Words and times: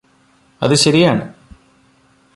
അത് 0.61 0.75
ശരിയാണ് 0.75 1.23